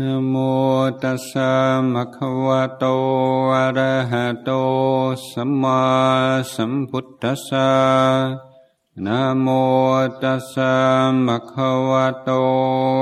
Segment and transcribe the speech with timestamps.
[0.00, 0.34] นะโม
[1.02, 1.52] ตัสสะ
[1.92, 2.84] มะคะวะโต
[3.54, 4.50] อะระหะโต
[5.30, 5.82] สัมมา
[6.54, 7.70] สัมพุทธัสสะ
[9.04, 9.46] นะโม
[10.22, 10.74] ตัสสะ
[11.26, 12.30] มะคะวะโต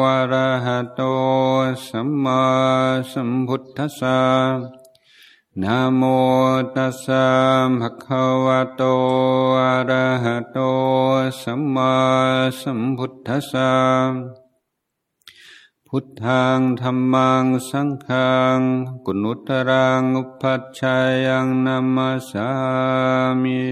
[0.06, 1.00] อะระหะโต
[1.88, 2.42] สัมมา
[3.12, 4.20] สัมพุทธัสสะ
[5.62, 6.02] นะโม
[6.76, 7.26] ตัสสะ
[7.80, 8.82] ภะคะวะโต
[9.60, 10.58] อะระหะโต
[11.42, 11.94] สัมมา
[12.60, 14.41] สัมพุทธัสสะ
[15.94, 18.58] พุทธังธรรมังสังฆัง
[19.06, 20.96] กุณุตรังอุปัชฌา
[21.26, 22.50] ยังนัมาสา
[23.42, 23.64] มิ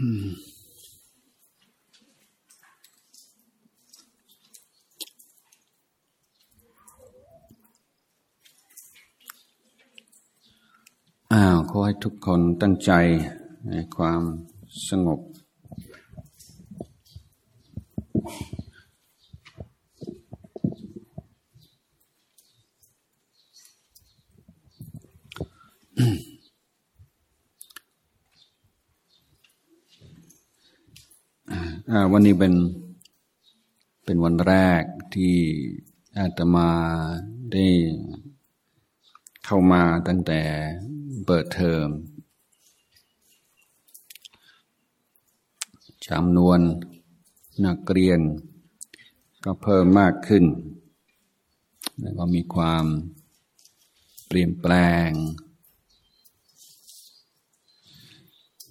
[0.00, 12.92] อ้าวขอให้ทุกคนตั้งใจ
[13.70, 14.22] ในความ
[14.88, 15.20] สงบ
[32.12, 32.54] วันนี้เป็น
[34.04, 34.82] เป็นวันแรก
[35.14, 35.34] ที่
[36.18, 36.68] อาตมา
[37.52, 37.66] ได้
[39.44, 40.42] เข้ามาตั้งแต่
[41.26, 41.88] เปิดเทอม
[46.06, 46.60] จำนวน
[47.66, 48.20] นักเรียน
[49.44, 50.44] ก็เพิ่มมากขึ้น
[52.00, 52.84] แล้วก็มีความ
[54.26, 54.72] เปลี่ยนแปล
[55.06, 55.08] ง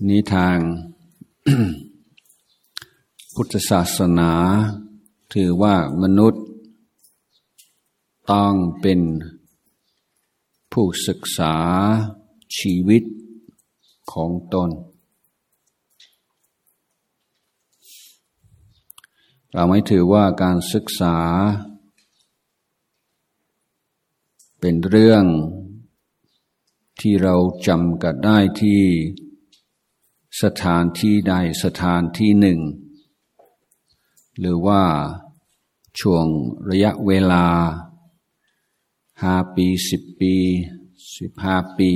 [0.08, 0.58] นี้ทาง
[3.34, 4.32] พุทธศาสนา
[5.34, 6.44] ถือว่ามนุษย์
[8.32, 9.00] ต้องเป็น
[10.78, 11.56] ผู้ศึกษา
[12.58, 13.04] ชีวิต
[14.12, 14.70] ของตน
[19.54, 21.18] เราไม่ถือว่าการศึกษา
[24.60, 25.26] เป็นเรื่อง
[27.02, 27.36] ที่เรา
[27.68, 28.82] จำกัดได้ที่
[30.44, 31.34] สถานที่ใด
[31.64, 32.60] สถานที่หนึ่ง
[34.40, 34.84] หรือว่า
[36.00, 36.26] ช่วง
[36.70, 37.46] ระยะเวลา
[39.24, 40.36] ห้าปีสิบปี
[41.18, 41.92] สิบห้าปี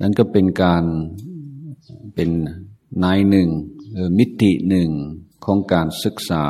[0.00, 0.84] นั้นก็เป็นการ
[2.14, 2.30] เป็น
[3.02, 3.48] นายหนึ่ง
[4.18, 4.90] มิติหนึ่ง
[5.44, 6.46] ของการศึกษา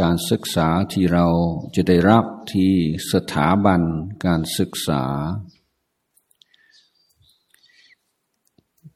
[0.00, 1.26] การศึกษาที่เรา
[1.74, 2.72] จะได้รับที่
[3.12, 3.80] สถาบัน
[4.26, 5.04] การศึกษา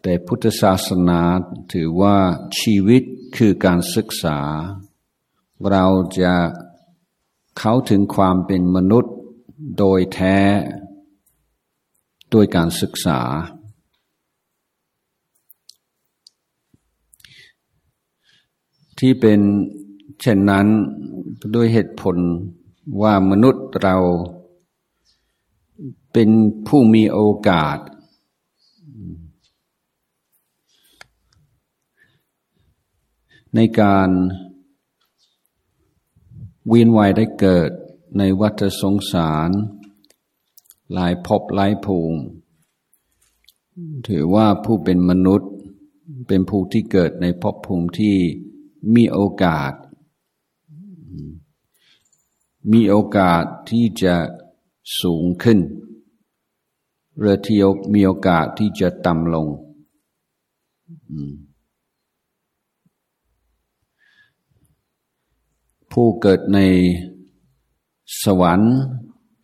[0.02, 1.20] แต่พุทธศาสนา
[1.72, 2.16] ถือว่า
[2.60, 3.02] ชีวิต
[3.36, 4.38] คือการศึกษา
[5.70, 5.86] เรา
[6.20, 6.34] จะ
[7.58, 9.14] เขาถึงความเป็นมนุษย์
[9.78, 10.36] โดยแท้
[12.32, 13.20] ด้วยการศึกษา
[18.98, 19.40] ที่เป็น
[20.20, 20.66] เช่นนั้น
[21.54, 22.16] ด้วยเหตุผล
[23.02, 23.96] ว่ามนุษย์เรา
[26.12, 26.30] เป็น
[26.66, 27.78] ผู้มีโอกาส
[33.54, 34.08] ในการ
[36.68, 37.70] เวียนว่ายได้เกิด
[38.18, 39.50] ในวัฏสงสาร
[40.92, 42.20] หลายภพหลายภูมิ
[44.08, 45.50] ถือว่าผู้เป็นมนุษย์
[46.28, 48.16] เป็นผู้ที่เกิดในภพภูมิที่
[48.94, 49.72] มีโอกาส
[52.72, 54.14] มีโอกาสที่จะ
[55.02, 55.58] สูงขึ้น
[57.18, 57.58] หรือที่
[57.94, 59.48] มีโอกาสที่จะต่ำลง
[65.98, 66.60] ผู้เกิดใน
[68.24, 68.74] สวรรค์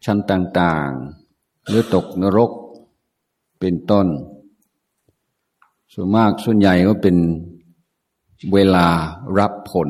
[0.05, 2.53] ชั้นต่างๆ หรือตกนรก
[3.61, 4.07] เป็นต้น
[5.93, 7.17] ส่วนมากส่วนใหญ่ก็เป็น
[8.53, 8.87] เวลา
[9.39, 9.89] รับผล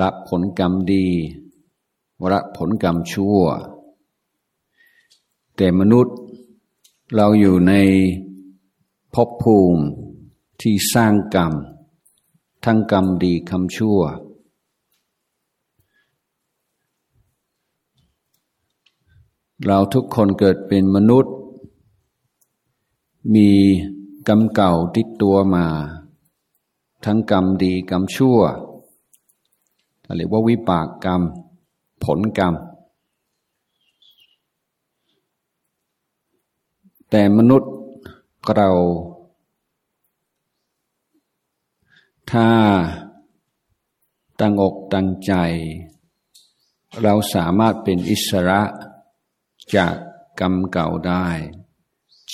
[0.00, 1.06] รับผลกรรมดี
[2.32, 3.40] รับผลกรรมชั่ว
[5.56, 6.16] แต่มนุษย์
[7.14, 7.74] เราอยู่ใน
[9.14, 9.82] ภพภูมิ
[10.60, 11.52] ที่สร้างกรรม
[12.64, 14.00] ทั้งกรรมดีคำชั่ว
[19.66, 21.34] เราทุกคนเกิดเป็นมนุษย์
[23.34, 23.50] มี
[24.28, 25.66] กรรมเก่าติดตัวมา
[27.04, 28.38] ทั้งกรรมดีกรรมชั่ว
[30.16, 31.22] เรียกว่าวิปากกรรม
[32.04, 32.54] ผลกรรม
[37.10, 37.72] แต่มนุษย์
[38.54, 38.70] เรา
[42.30, 42.48] ถ้า
[44.40, 45.32] ตั้งอกตั้งใจ
[47.02, 48.62] เราสามารถเป็นอิสระ
[49.76, 49.94] จาก
[50.40, 51.26] กรรมเก่าได้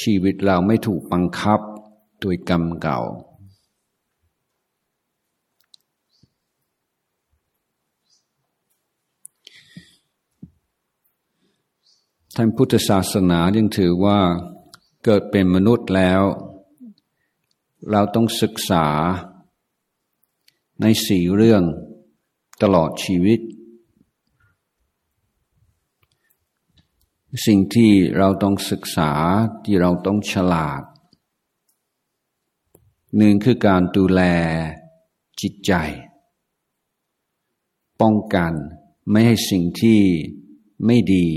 [0.01, 1.61] ชีวิตเราไม่ถูกบังคับ
[2.21, 3.01] โดยกรรมเก่า
[12.37, 14.19] ท่านพุทธศาสนายังถือว่า
[15.05, 16.23] เกิดเป็นมนุษย์แล้ว
[17.91, 18.87] เราต้องศึกษา
[20.81, 21.63] ในสี่เรื่อง
[22.63, 23.41] ตลอดชีวิต
[27.43, 29.13] สิ่งที่เราต้องศึกษา
[29.65, 30.83] ที่เราต้องฉลาด
[33.17, 34.23] หนึ่งคือการดูแล
[35.41, 35.73] จิตใจ
[38.01, 38.53] ป้องกัน
[39.11, 40.01] ไม่ให้สิ่งที่
[40.87, 41.29] ไม่ดี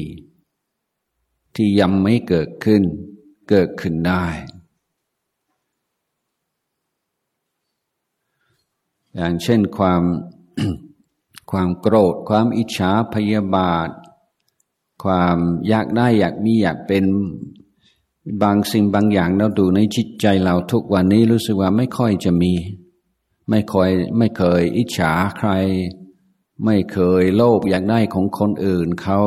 [1.56, 2.84] ที่ยังไม่เกิดขึ้น
[3.50, 4.26] เกิดขึ้นได้
[9.14, 10.04] อย่างเช่นความ
[11.52, 13.90] ความโกรธ ความอิจฉาพยาบาท
[15.04, 15.38] ความ
[15.70, 17.06] อยากได้อยากมีอยากเป็น
[18.44, 22.54] บางสิ่งบางอย่างเราดูในจิตใจเราทุกวันนี้รู้สึกว่าไม่ค่อยจะมี
[23.50, 25.50] ไม่ค่อยไม่เคยอิจฉาใคร
[26.66, 29.20] ไม่เคยโลภอยากได้ของคนอื่นเขา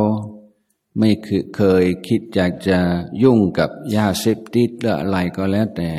[0.98, 1.10] ไม่
[1.56, 2.78] เคยคิดอยากจะ
[3.22, 5.90] ยุ่งกับยาเสพติดหรืออะไรก็แล้วแต่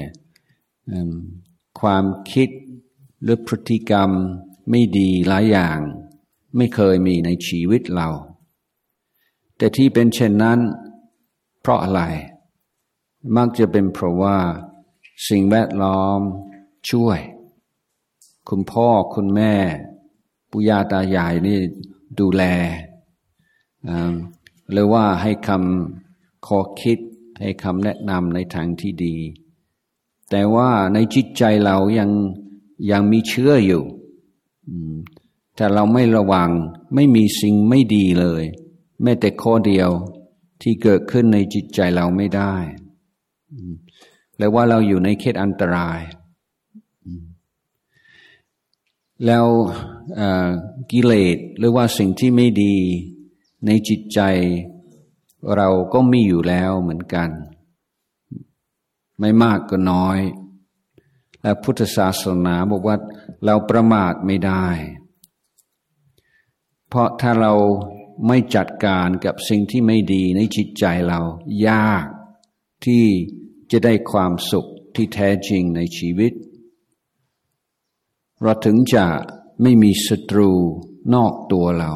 [1.80, 2.50] ความคิด
[3.24, 4.10] หรือพฤติกรรม
[4.70, 5.78] ไม่ดีหลายอย่าง
[6.58, 8.10] ไม่เคยมีในชีวิตเรา
[9.62, 10.60] แต่ที่เป็นเช่นนั้น
[11.62, 12.02] เพราะอะไร
[13.36, 14.38] มักจะเป็นเพราะว่า
[15.28, 16.20] สิ่งแวดล้อม
[16.90, 17.20] ช่วย
[18.50, 19.54] คุณพ่อคุณแม่
[20.52, 21.58] ปุยาตายายนี่
[22.20, 22.44] ดูแล
[24.72, 27.00] หรือว่าให้คำขอคิด
[27.42, 29.16] ให้คำแนะนำในทางที่ดี
[30.30, 32.10] แต่ว่าในจิตใจเรายัง
[32.92, 33.84] ยังมีเชื้ออยู่
[35.56, 36.50] แต่เราไม่ระวัง
[36.96, 38.46] ไม่มีสิ่งไม่ดีเลย
[39.04, 39.90] แม้แต่ข้อเดียว
[40.62, 42.54] ที่เกิดขึ้นในจิตใจเราไม่ได้
[44.38, 46.00] แล้วว่าเราอยู่ในเขตอันตราย
[49.26, 49.46] แล้ว
[50.92, 52.76] กิเลสหรือว่าสิ่งที่ไม่ดี
[53.66, 54.20] ในจิตใจ
[55.56, 57.30] เราก็มีอยู่แล้วเหมือนกัน
[59.20, 60.20] ไม่มากก็น้อย
[61.42, 62.98] และพุทธศาสนาบอกว่า
[63.46, 64.66] เราประมาทไม่ได้
[66.88, 67.54] เพราะถ้าเรา
[68.28, 71.20] ไม่จัดการกับสิ่งที่ไม่ดีในจิตใจเรา
[71.68, 72.06] ยาก
[72.86, 73.06] ที่
[73.72, 76.34] จะได้ความสุขที่แท้จริงในชีวิต
[78.42, 79.06] เราถึงจะ
[79.62, 80.52] ไม่มีศัตรู
[81.14, 81.92] นอกตัวเรา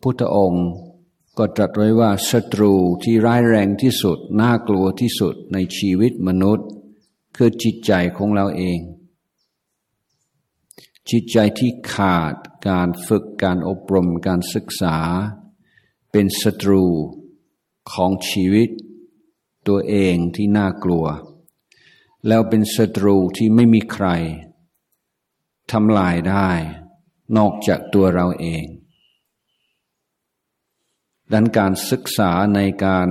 [0.00, 0.68] พุทธองค์
[1.38, 2.72] ก็ตรัสไว้ว่าศัตรู
[3.02, 6.68] ที่ร้ายแรงที่สุด น่ากลัวที่สุดในชีวิตมนุษย์
[7.36, 8.78] คือจิตใจของเราเอง
[11.10, 12.34] จิตใจที่ขาด
[12.68, 14.96] การฝึกการอบรมการศึกษา
[16.10, 16.84] เป็นศัตรู
[17.92, 18.68] ของชีวิต
[19.68, 21.06] ตัวเองที่น่ากลัว
[22.26, 24.06] แล้วเป็นศัตรูที่ไม่มีใคร
[25.72, 26.50] ทำลายได้
[27.36, 28.64] นอกจากตัวเราเอง
[31.32, 33.08] ดังการศึกษาในการ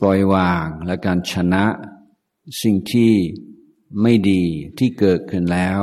[0.00, 1.64] ปล่อยวางและการชนะ
[2.62, 3.12] สิ่งที่
[4.02, 4.42] ไม่ดี
[4.78, 5.82] ที่เกิดขึ้นแล้ว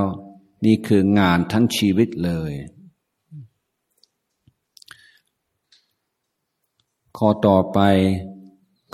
[0.64, 2.54] นี่คืองานทั้งชีวิตเลย
[7.18, 7.80] ข้อต่อไป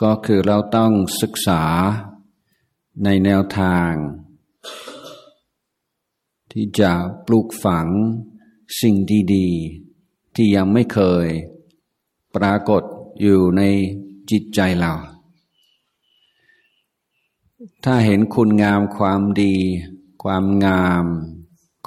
[0.02, 0.92] ก็คือเราต้อง
[1.22, 1.64] ศึกษา
[3.04, 3.92] ในแนวทาง
[6.52, 6.92] ที่จะ
[7.26, 7.88] ปลูกฝัง
[8.82, 8.96] สิ่ง
[9.34, 11.28] ดีๆ ที่ยังไม่เคย
[12.36, 12.84] ปรากฏ
[13.22, 13.62] อยู่ใน
[14.30, 14.94] จิตใจเรา
[17.84, 19.56] ถ้าเห็นคุณงามความดี
[20.24, 21.06] ความงาม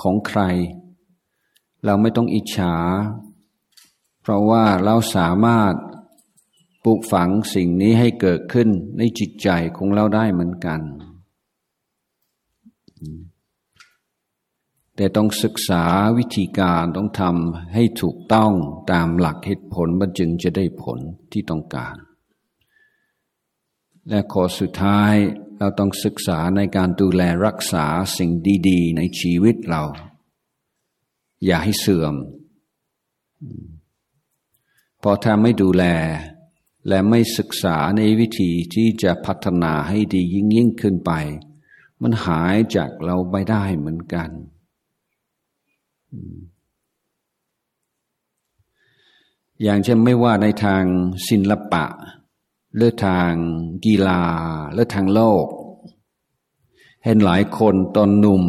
[0.01, 0.41] ของใคร
[1.85, 2.75] เราไม่ต้องอิจฉา
[4.23, 5.75] เพราะว่าเราสามารถ
[6.85, 10.81] ปลูกฝังสิ่งนี้ให้เกิดขึ้นในจิตใจของเราได้เหมือนกัน
[14.97, 15.85] แต่ต้องศึกษา
[16.19, 18.53] วิธีการต้องทำให้ถูกต้อง
[18.93, 20.99] ตามหลักเหตุผลมันจึงจะได้ผล
[21.33, 21.97] ที่ต้องการ
[24.09, 25.15] และข้อสุดท้าย
[25.65, 28.31] เราต้องศึกษาในการดูแลรักษาสิ่ง
[28.69, 29.83] ดีๆ ในชีวิตเรา
[31.45, 32.15] อย่าให้เสื่อม
[35.03, 35.85] พอถ้าไม่ดูแล
[36.89, 41.13] และไม่ศึกษาในวิธีที่จะพัฒนาให้ดียิ่งยิ่งขึ้นไป
[42.03, 44.31] มันหายจากเราไปได้เหมือนกัน
[49.63, 50.85] อย่างเช่นไม่ว่าในทาง
[51.29, 51.87] ศิลปะ
[52.77, 53.33] หรือทาง
[53.87, 54.23] กีฬา
[54.73, 55.47] หรือทางโลก
[57.05, 58.43] เห็นหลายคนตอนหนุ่ม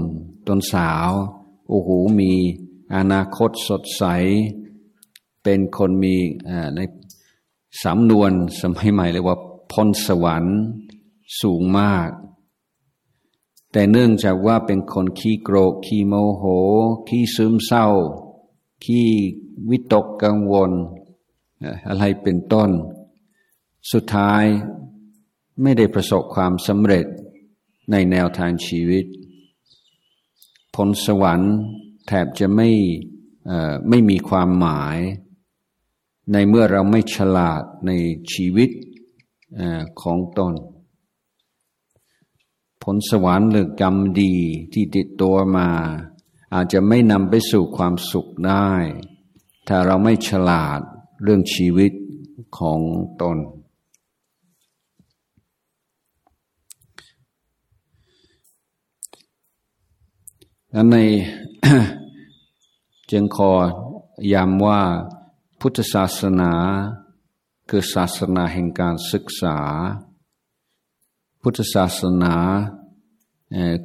[0.48, 1.10] ตอนสาว
[1.70, 1.90] โอ้โห
[2.20, 2.32] มี
[2.96, 4.04] อนาคตสดใส
[5.44, 6.16] เป็นคนมี
[6.76, 6.80] ใน
[7.84, 9.38] สำนวนสมัยใหม่เรียกว่า
[9.72, 10.60] พรสวรรค์
[11.42, 12.10] สูงมาก
[13.72, 16.44] แต่เนื่องจากว่าเป็นคนขี้โกรธขี้โมโห
[17.08, 17.88] ขี้ซึมเศร้า
[18.84, 19.08] ขี้
[19.70, 20.72] วิตกกังวล
[21.88, 22.70] อะไรเป็นต้น
[23.92, 24.44] สุดท้าย
[25.62, 27.06] ไม่ได้ประสบความสำเร็จ
[27.92, 29.06] ในแนวทางชีวิต
[30.76, 31.56] พลสวรรค์
[32.08, 32.70] แทบจะไม่
[33.90, 34.98] ไม่มีความหมาย
[36.32, 37.92] ในเมื่อเราไม่ฉลาดใน
[38.34, 38.70] ชีวิต
[40.02, 40.54] ของตน
[42.84, 44.36] ผลสวรรค์หรือกรรมดี
[44.74, 45.70] ที่ติดตัวมา
[46.54, 48.70] อาจจะไม่นำไปสู่ความสุขได้
[49.68, 50.80] ถ้าเราไม่ฉลาด
[51.24, 51.92] เรื่องชีวิต
[52.58, 52.80] ของ
[53.24, 53.38] ตน
[60.78, 60.98] นั้นใน
[63.12, 63.52] จึงขอ
[64.34, 64.82] ย้ำว่า
[65.60, 66.54] พุทธศาสนา
[67.70, 69.58] คือศาสนาแห่งการศึกษา
[71.42, 72.36] พุทธศาสนา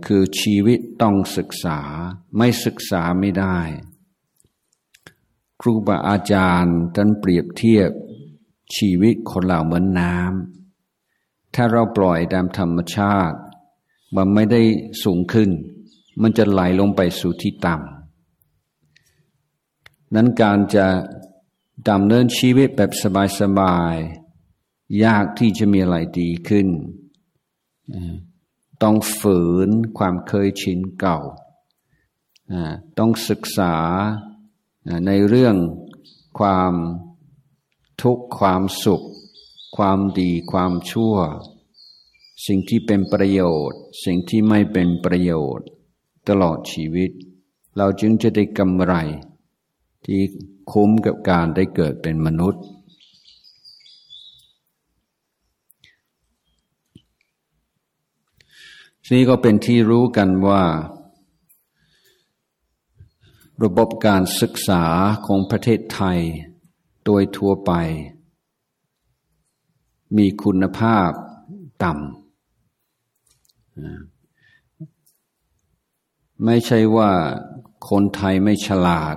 [0.06, 1.78] คือชีวิตต้องศึกษา
[2.36, 3.58] ไม่ศึกษาไม่ได้
[5.60, 7.90] ครูบาอาจารย์ท่านเปรียบเทียบ
[8.76, 13.38] ชีวิตคนเราเหมือนน้ำถ้าเราปล่อยตามธรรมชาติ
[14.16, 14.62] มันไม่ได้
[15.04, 15.50] สูงขึ้น
[16.22, 20.86] มันจะไหลลงไปสู่ที่ต่ำนั้นการจะ
[21.88, 22.90] ดำเนินชีวิตแบบ
[23.40, 26.68] สบายๆยากที่จะมีอะไรดีขึ้น
[28.82, 31.18] ต้องฝืนความเคยชินเก่า
[32.98, 33.74] ต้องศึกษา
[35.06, 35.56] ในเรื่อง
[36.38, 36.72] ความ
[38.02, 39.06] ทุกข์ความสุข
[39.76, 41.16] ความดีความชั่ว
[42.46, 45.68] สิ่งที่เป็นประโยชน์ สิ่งที่ไม่เป็นประโยชน์
[46.28, 47.10] ตลอดชีวิต
[47.76, 48.94] เราจึงจะได้กำไร
[50.04, 50.20] ที่
[50.72, 52.62] คุ้มกับการได้เกิดเป็นมนุษย์
[59.12, 60.62] นี่ก็เป็นที่รู้กันว่า
[63.62, 64.84] ระบบการศึกษา
[65.26, 66.18] ของประเทศไทย
[67.04, 67.72] โดยทั่วไป
[70.16, 71.10] มีคุณภาพ
[71.84, 72.00] ต่ำ
[76.44, 77.10] ไม่ใช่ว่า
[77.88, 79.16] คนไทยไม่ฉลาด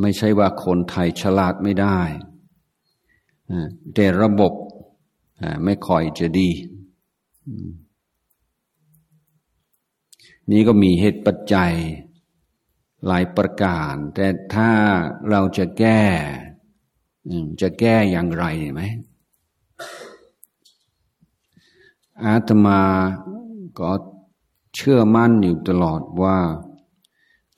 [0.00, 2.00] ไม่ใช่ว่าคนไทยฉลาดไม่ได้
[3.94, 4.52] แต่ระบบ
[5.64, 6.50] ไม่ค่อยจะดี
[10.50, 11.72] นี่ก็มีเหตุปัจจัย
[13.06, 14.70] หลายประการ แต่ถ้า
[15.30, 16.02] เราจะแก้
[17.60, 18.82] จะแก้อย่างไรไหม
[22.22, 22.82] อาตมา
[23.78, 23.92] ก็
[24.74, 26.38] เชื่อมั่นอยู่ตลอดว่า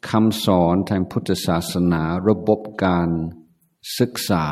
[0.09, 3.09] คำสอนทางพุทธศาสนาระบบการ
[3.99, 4.47] ศึกษา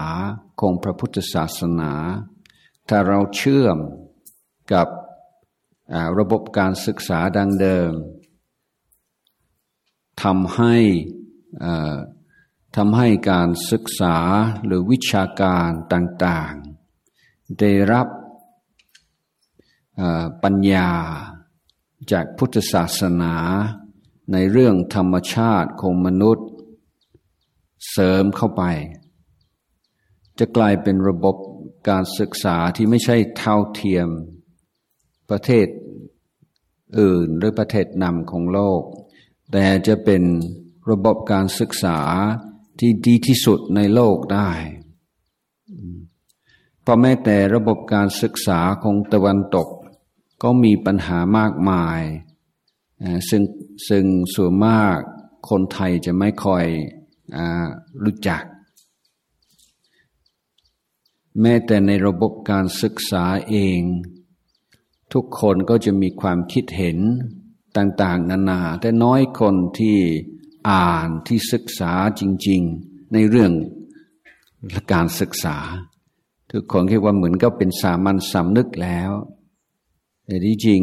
[0.60, 1.92] ของพระพุทธศาสนา
[2.88, 3.78] ถ้าเราเชื่อม
[4.72, 4.88] กับ
[6.18, 7.92] ระบบการศึกษาดังเดิม
[10.22, 10.76] ทำให้
[12.76, 14.16] ทำให้การศึกษา
[14.64, 16.54] หรือวิชาการต่าง
[17.06, 18.08] ๆ ได้รับ
[20.42, 20.90] ปัญญา
[22.12, 23.34] จากพุทธศาสนา
[24.32, 26.48] ในเรื่องธรรมชาติของมนุษย์
[27.90, 28.62] เสริมเข้าไป
[30.38, 31.36] จะกลายเป็นระบบ
[31.88, 34.08] การศึกษาที่ไม่ใช่เท่าเทียม
[35.30, 35.66] ประเทศ
[36.98, 38.82] อื่นหรือประเทศนำของโลก
[39.52, 40.22] แต่จะเป็น
[40.90, 41.98] ระบบการศึกษา
[42.78, 44.50] ที่ดีที่สุดในโลกได้
[46.82, 49.68] เพราะแม้แต่ระบบการศึกษาของตะวันตก
[50.42, 52.00] ก็มีปัญหามากมาย
[53.28, 53.42] ซึ่ง
[53.88, 54.04] ซึ่ง
[54.34, 54.96] ส่วนมาก
[55.48, 56.64] คนไทยจะไม่ค่อย
[57.36, 57.38] อ
[58.04, 58.42] รู้จัก
[61.40, 63.80] แม้แต่ในระบบการศึกษาเอง
[65.12, 66.98] ทุกคนก็จะมีความคิดเห็น
[67.76, 69.98] ต่างๆ นานา แต่น้อยคนที่
[70.70, 73.52] อ่านที่ศึกษาจริง ๆ ในเรื่อง
[74.92, 75.56] การศึกษา
[76.50, 79.10] ทุกคนคิดว่าเหมือนก็เป็นสามัญสำนึกแล้ว
[80.30, 80.82] แต่ที่จริง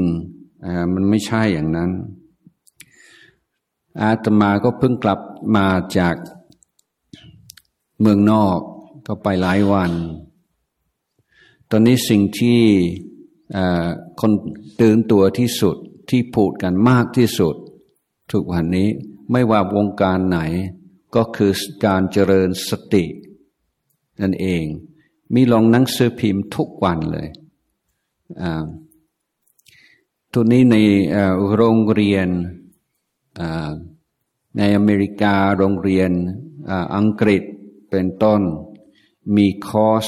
[0.93, 1.91] มันไม่ใช่อย่างนั้น
[4.01, 5.19] อาตมาก็เพิ่งกลับ
[5.55, 6.15] มาจาก
[7.99, 8.59] เมืองนอก
[9.07, 9.91] ก็ไปหลายวัน
[11.69, 12.61] ตอนนี้สิ่งที่
[14.19, 14.31] คน
[14.81, 15.75] ตื่นตัวที่สุด
[16.09, 17.55] ที่พูดกันมากที่สุด
[18.31, 18.87] ทุกวันนี้
[19.31, 20.39] ไม่ว่าวงการไหน
[21.15, 21.51] ก็คือ
[21.85, 23.05] การเจริญสติ
[24.21, 24.63] นั่นเอง
[25.33, 27.27] มีลองหนังสือพิมพ์ทุกวันเลย
[28.43, 28.65] อ่า
[30.39, 30.77] ทุนนี้ใน
[31.55, 32.27] โรงเรียน
[34.57, 36.11] ในอเมริกาโรงเรียน
[36.95, 37.43] อังกฤษ
[37.89, 38.41] เป็นต้น
[39.35, 40.07] มีคอร์ส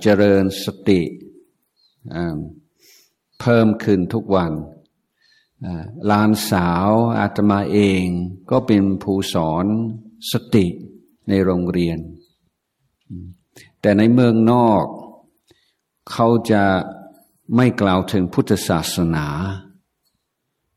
[0.00, 1.02] เจริญสติ
[3.40, 4.52] เพิ่มขึ้นทุกวัน
[6.10, 6.90] ลานสาว
[7.20, 8.04] อาตมาเอง
[8.50, 9.66] ก็เป็นผู้สอน
[10.32, 10.66] สติ
[11.28, 11.98] ในโรงเรียน
[13.80, 14.84] แต่ในเมืองนอก
[16.10, 16.64] เขาจะ
[17.56, 19.26] ไม่กล่าวถึงพุทธศาสนา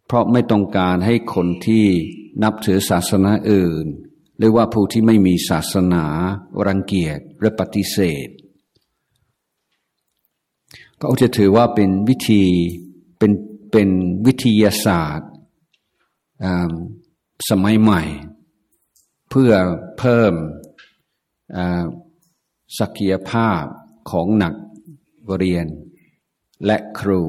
[0.06, 1.86] เพราะไม่ต้องการให้คนที่
[2.44, 3.86] นับถือศาสนาอื่น
[4.38, 6.06] หรือว่าผู้ที่ไม่มีศาสนา
[6.68, 8.28] รังเกียจหรือปฏิเสธ
[11.00, 12.44] ก็จะถือว่าเป็นวิธี
[13.20, 13.32] เป็น
[13.72, 13.90] เป็น
[14.26, 15.32] วิทยาศาสตร์
[17.50, 18.04] สมัยใหม่
[19.30, 19.52] เพื่อ
[19.98, 20.34] เพิ่ม
[22.80, 23.64] ศักยภาพ
[24.12, 24.54] ของหนัก
[25.38, 25.68] เรียน
[26.66, 27.24] และครู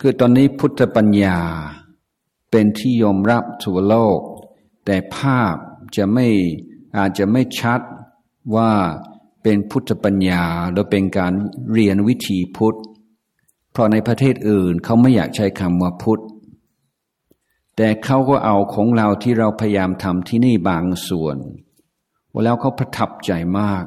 [0.00, 1.38] คือตอนนี้พุทธปัญญา
[2.50, 4.20] เป็นที่ยอมรับทั่วโลก
[4.84, 5.56] แต่ภาพ
[5.96, 6.26] จะไม่
[6.96, 7.80] อาจจะไม่ชัด
[8.56, 8.72] ว่า
[9.42, 11.32] เป็นพุทธปัญญาหรือเป็นการ
[11.72, 12.78] เรียนวิธีพุทธ
[13.72, 16.22] เพราะในประเทศอื่นเขาไม่อยากใช้คำว่าพุทธ
[17.76, 21.36] แต่เขาก็เอาของเราที่เราพยายามทำที่นี่บางส่วน
[22.44, 23.84] แล้วเขาประทับใจมาก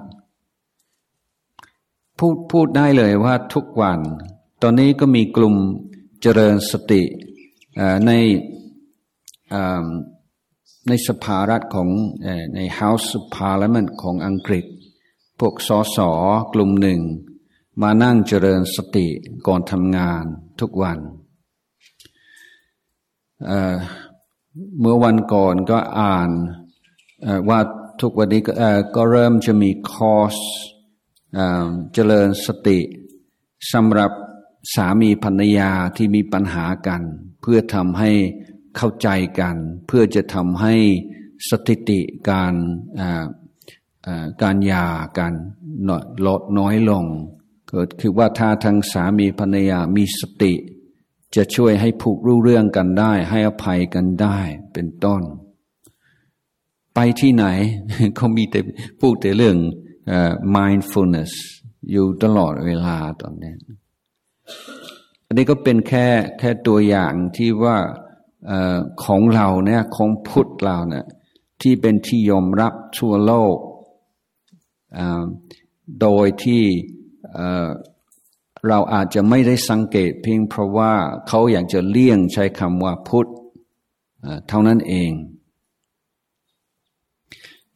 [2.19, 3.99] พูดพูดได้เลยว่าทุกวัน
[4.61, 5.55] ตอนนี้ก็มีกลุ่ม
[6.21, 7.03] เจริญสติ
[8.05, 8.11] ใน
[10.87, 11.89] ในสภารัฐของ
[12.55, 14.65] ใน House of Parliament ของอังกฤษ
[15.39, 16.11] พวกสอสอ
[16.53, 17.01] กลุ่มหนึ่ง
[17.81, 19.07] มานั่งเจริญสติ
[19.47, 20.23] ก่อนทำงาน
[20.59, 20.99] ทุกวัน
[24.79, 26.29] เมื่อวันก่อนก็อ่าน
[27.49, 27.59] ว่า
[28.01, 28.41] ทุกวันนี้
[28.95, 30.37] ก็เริ่มจะมีคอร์ส
[31.93, 32.79] เจริญสติ
[33.71, 34.11] สำหรับ
[34.75, 37.01] สามีภรรยาที่มีปัญหากัน
[37.41, 38.11] เพื่อทำให้
[38.75, 39.55] เข้าใจกัน
[39.87, 40.75] เพื่อจะทำให้
[41.49, 42.53] สถิติการ
[44.41, 44.85] การยา
[45.17, 45.33] กัน
[46.25, 47.05] ลดน้อยลง
[47.69, 50.53] เกิดคือว่าถ้าทางสามีภรรยามีสติ
[51.35, 54.37] จะช่วยให้ผูกรู้เรื่องกันได้ ให้อภัยกันได้
[54.73, 55.21] เป็นต้น
[56.95, 57.45] ไปที่ไหน
[58.15, 58.59] เขามีแต่
[58.99, 59.57] พูดแต่เรื่อง
[60.55, 61.31] mindfulness
[61.91, 63.53] อยู่ตลอดเวลาตอนนี้
[65.25, 66.07] อันนี้ก็เป็นแค่
[66.39, 67.77] แค่ตัวอย่างที่ว่า
[69.03, 71.05] ของเราเนี่ยของพุทธเราเนี่ย
[71.61, 73.57] ที่เป็นที่ยอมรับทั่วโลก
[76.01, 76.63] โดยที่
[78.67, 80.93] เราอาจจะไม่ได้สังเกตเพียงเพราะว่า
[81.27, 83.27] เขาอยากจะเลี่ยงใช้คำว่าพุทธ
[84.47, 85.11] เท่านั้นเอง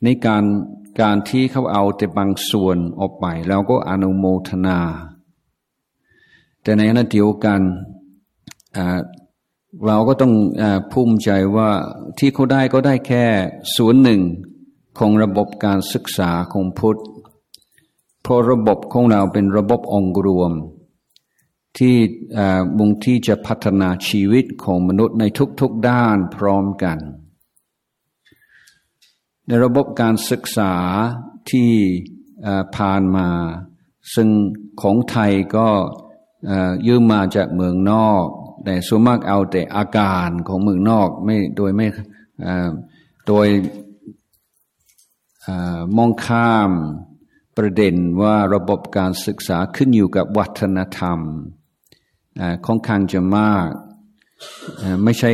[0.03, 0.43] ในการ
[1.01, 4.79] การที่เขาเอาแต่บางส่วนออกไปเราก็อนุโมทนา
[6.63, 7.62] แต่ในขณะเดียวกัน
[9.85, 10.33] เราก็ต้อง
[10.91, 11.69] ภูมิใจว่า
[12.17, 13.25] ที่เขาได้ก็ได้แค่
[13.75, 14.21] ส่วนหนึ่ง
[14.97, 16.99] ของระบบการศึกษาของพุทธ
[18.21, 20.51] เพราะระบบของเราเป็นระบบองค์รวม
[21.77, 21.95] ที่
[22.77, 25.23] บุงที่จะพัฒนาชีวิตของมนุษย์ใน
[25.59, 26.97] ทุกๆด้านพร้อมกัน
[29.49, 30.73] ในระบบการศึกษา
[31.51, 31.71] ที่
[32.75, 33.29] ผ่านมา
[34.13, 34.29] ซึ่ง
[34.81, 35.67] ของไทยก็
[36.88, 38.25] ยืมมาจากเมืองนอก
[38.63, 41.88] แต่ส่วนมากเอาแต่อาการของเมืองนอกไม่โดยไม่
[43.27, 43.47] โดย
[45.97, 46.71] มองข้าม
[47.57, 51.19] ประเด็นว่าระบบการศึกษาขึ้นอยู่กับวัฒนธรรม
[52.65, 53.67] ค่อนข้างจะมาก
[55.03, 55.31] ไม่ใช่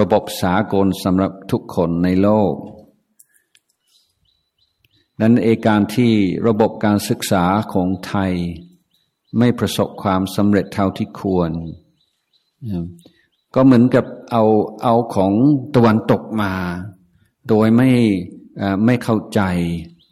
[0.00, 2.54] ระบบสากลสำหรับทุกคนในโลก
[5.20, 6.12] นั้นเอการที่
[6.46, 8.32] ระบบการศึกษาของไทย
[9.38, 11.50] ไม่ประสบความสำเร็จเท่าที่ควร
[13.54, 14.44] ก็เหมือนกับเอา
[14.82, 15.32] เอาของ
[15.74, 16.52] ตะวันตกมา
[17.48, 17.90] โดยไม่
[18.84, 19.40] ไม่เข้าใจ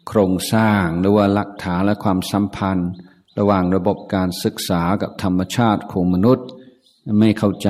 [0.07, 2.91] โครงสร้างหรือว่าหลักฐานและความสัมพันธ์
[3.39, 6.47] ระหว่างระบบการศึกษากับธรรมชาติของมนุษย์
[7.19, 7.69] ไม่เข้าใจ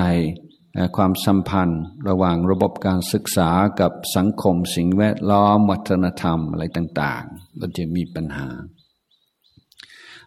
[0.95, 8.47] ความสัมพันธ์ระหว่างระบบการศึกษากับสังคมสิ่งแวดล้อมวัฒนธรรมอะไรต่างๆ ก็จะมีปัญหา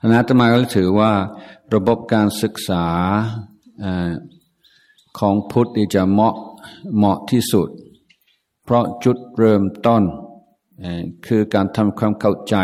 [0.02, 1.12] อนาตมาก็ถือว่า
[1.74, 2.86] ระบบการศึกษา
[5.18, 6.36] ของพุทธจะเหมาะ
[6.96, 7.68] เหมาะที่สุด
[8.64, 10.02] เพราะจุดเริ่มต้น
[11.26, 12.56] คือการทำความเข้าใจ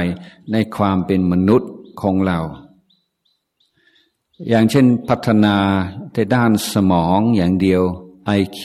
[0.53, 1.71] ในความเป็นมนุษย์
[2.03, 2.39] ของเรา
[4.47, 5.57] อย่างเช่นพัฒนา
[6.13, 7.83] แต่ด้านสมองอย่างเดียว
[8.39, 8.61] IQ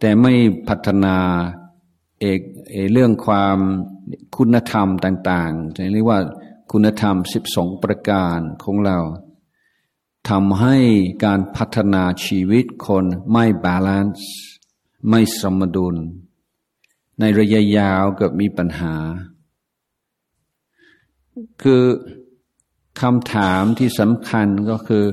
[0.00, 0.32] แต่ไม่
[0.68, 1.16] พัฒนา
[2.20, 2.40] EQ
[2.92, 3.58] เรื่องความ
[4.36, 6.20] คุณธรรมต่างๆเรียกว่า
[6.72, 8.98] คุณธรรมสิบสองประการของเรา
[10.28, 10.76] ทำให้
[11.24, 14.30] การพัฒนาชีวิตคนไม่ balance
[15.08, 15.96] ไม่สมดุล
[17.20, 18.94] ในระยะยาวเกิดมีปัญหา
[21.62, 21.82] คือ
[23.00, 25.04] คำถามที่สำคัญก็คือ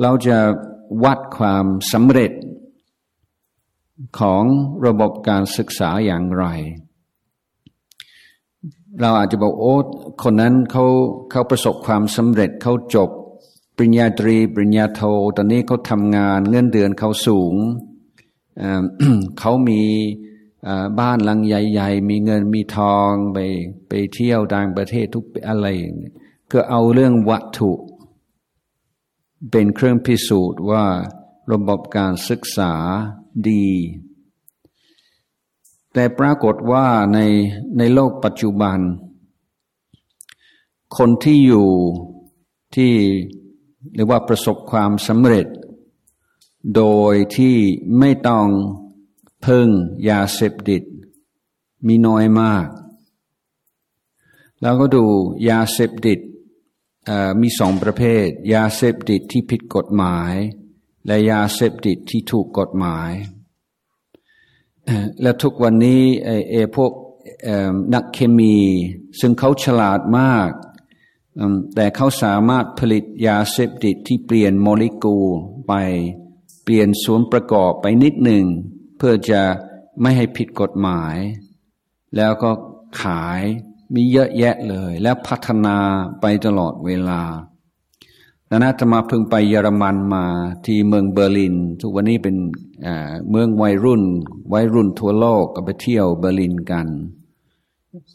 [0.00, 0.38] เราจะ
[1.04, 2.32] วัดความสำเร็จ
[4.18, 4.44] ของ
[4.86, 6.44] ระบบการศึกษาอย่างไร
[9.00, 9.74] เราอาจจะบอกโอ้
[10.22, 10.84] คนนั้นเขา
[11.30, 13.10] เขาประสบความสำเร็จเขาจบ
[13.76, 15.02] ปริญญาตรี ปริญญาโท
[15.36, 17.54] ตอนนี้เขาทำงานเงินเดือนเขาสูง
[19.40, 19.82] เขามี
[21.00, 23.38] บ้านหลังใหญ่ ๆ มีเงินมีทองไป
[23.88, 25.66] ไปเที่ยวต่างประเทศทุกอะไร
[26.52, 27.72] ก็เอาเรื่องวัตถุ
[29.50, 30.84] เป็นเครื่องพิสูจน์ว่า
[31.52, 32.72] ระบบการศึกษา
[33.48, 33.68] ดี
[35.92, 37.18] แต่ปรากฏว่าใน
[37.78, 38.78] ในโลกปัจจุบัน
[40.96, 41.68] คนที่อยู่
[42.76, 42.92] ที่
[43.94, 45.46] หรือว่าประสบความสำเร็จ
[46.76, 47.56] โดยที่
[47.98, 48.46] ไม่ต้อง
[49.42, 49.68] เพิ่ง
[50.08, 50.82] ยาเสพติด
[51.86, 52.66] มีน้อยมาก
[54.60, 55.04] แล้วก็ดู
[55.48, 56.18] ยาเสพติด
[57.40, 60.34] มีสองประเภท ยาเสพติดที่ผิดกฎหมาย
[61.06, 63.10] และยาเสพติดที่ถูกกฎหมาย
[65.22, 66.02] และทุกวันนี้
[66.50, 66.92] เอพวก
[67.94, 68.56] นักเคมี
[69.20, 70.50] ซึ่งเขาฉลาดมาก
[71.74, 75.26] แต่เขาสามารถผลิตยาเสพติดที่เปลี่ยนโมเลกุล
[75.68, 75.72] ไป
[76.64, 78.44] เปลี่ยนส่วนประกอบไปนิดหนึ่ง
[78.96, 79.42] เพื่อจะ
[80.00, 81.16] ไม่ให้ผิดกฎหมาย
[82.16, 82.50] แล้วก็
[83.02, 83.42] ขาย
[83.94, 85.76] มีเยอะแยะเลย แล้วพัฒนา
[86.20, 87.20] ไปตลอดเวลา
[88.50, 90.24] ดังนั้นจะมาเพิ่งไปเยอรมันมา
[90.64, 92.36] ที่เมืองเบอร์ลิน ทุกวันนี้เป็น
[93.30, 94.02] เมืองวัยรุ่น
[94.52, 96.86] วัยรุ่นทั่วโลกก็ไปเที่ยวเบอร์ลินกัน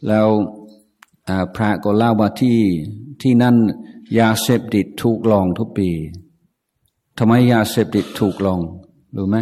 [0.07, 0.27] แล้ว
[1.55, 2.59] พระก็เล่าว่าที่
[3.21, 3.55] ที่นั่น
[4.19, 5.89] ยาเสพติดถูกลองทุกปี
[7.17, 8.59] ทำไมยาเสพติดถูกลอง
[9.15, 9.37] รู้ไหม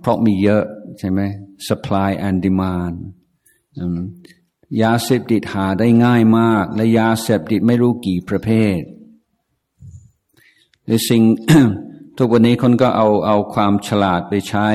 [0.00, 0.62] เพราะมีเยอะ
[0.98, 1.20] ใช่ไหม
[1.68, 2.96] supply and demand
[4.82, 8.78] ยาเสพติดหาได้ง่ายมาก และยาเสพติดไม่รู้กี่ประเภท
[10.86, 11.22] ในสิ่ง
[12.18, 14.68] ทุกวันนี้คนก็เอาเอาความฉลาดไปใช้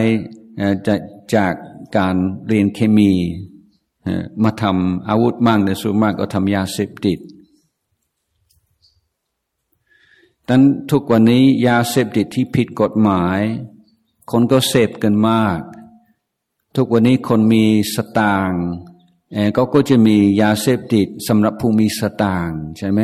[1.36, 1.54] จาก
[1.97, 2.15] การ
[2.47, 3.13] เรียนเคมี
[4.43, 7.19] มาทำอาวุธมั่งในส่วนมากก็ทำยาเสพติด
[10.47, 13.39] ดังทุกวันนี้ยาเสพติดที่ผิดกฎหมาย
[14.32, 15.60] คนก็เสพกันมาก
[16.75, 18.65] ทุกวันนี้คนมีสตางค์
[19.56, 23.02] ก็ก็จะมียาเสพติดสำหรับผู้มีสตางค์ใช่ไหม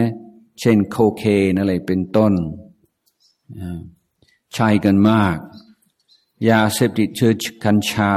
[0.59, 2.33] เช่นโคเคนอะไรเป็นต้น
[4.53, 5.37] ใช้กันมาก
[6.49, 8.15] ยาเสพติดเชื้อกัญชา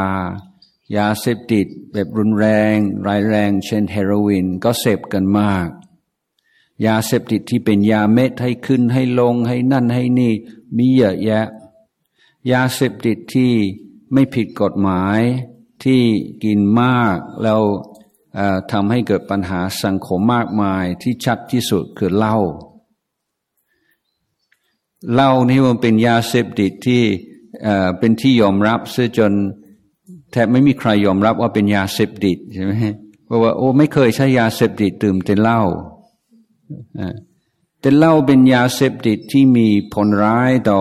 [0.97, 5.69] ยาเสพติดแบบรุนแรงร้ายแรง เช่นเฮโรอีนก็เสพกันมาก
[6.87, 10.33] ยาเสพติดที่เป็นยาเม็ดให้ขึ้นให้ลงให้นั่นให้นี่
[10.77, 11.47] มีเยอะแยะ
[12.53, 13.53] ยาเสพติดที่
[14.13, 15.21] ไม่ผิดกฎหมาย
[15.85, 16.03] ที่
[16.45, 17.61] กินมากแล้ว
[18.73, 22.37] ทำให้เกิดปัญหาสังคมมากมายที่ชัดที่สุดคือเหล้า
[25.15, 27.03] เหล้านี่มันเป็นยาเสพติดที่
[27.99, 29.33] เป็นที่ยอมรับเสียจน
[30.33, 32.73] แทบไม่มีใครยอมรับว่าเป็นยาเสพติดใช่ไหม
[33.25, 35.63] เพราะว่าโอ้ไม่เคยใช้ยาเสพติดดื่มแต่เหล้า
[37.81, 40.81] แต่เหล้าเป็นยาเสพติดที่มีผลร้ายต่อ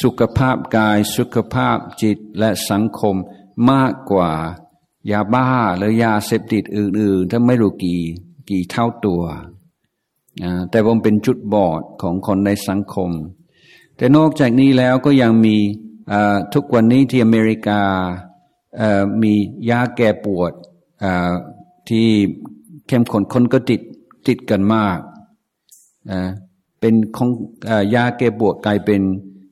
[0.00, 3.16] สุขภาพกายสุขภาพจิตและสังคม
[3.70, 4.32] มากกว่า
[5.10, 5.46] ยาบ้า
[5.78, 8.00] หรือยาเสพติดอื่น ๆ ถ้าไม่รู้กี่
[8.50, 9.22] กี่เท่าตัว
[10.70, 13.10] แต่ผมเป็นจุดบอดของคนในสังคม
[13.96, 15.56] แต่นอกจากนี้แล้วก็ยังมี
[16.54, 17.80] ทุกวันนี้ที่อเมริกา
[19.22, 19.32] มี
[19.70, 20.52] ยาแก้ปวด
[21.88, 22.08] ที่
[22.86, 23.80] เข้มข้นคนก็ติด
[24.26, 24.98] ติดกันมาก
[26.80, 27.30] เป็นของ
[27.94, 29.00] ยาแก้ปวดกลายเป็น